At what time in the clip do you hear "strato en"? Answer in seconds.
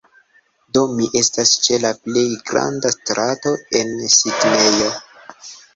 2.99-3.97